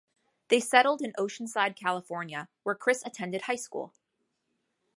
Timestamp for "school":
3.57-3.93